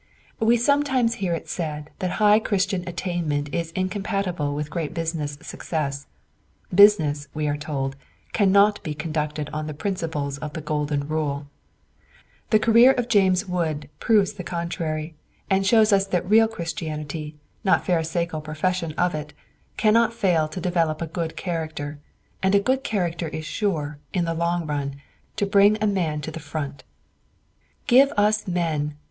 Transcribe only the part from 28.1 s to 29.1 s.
us men!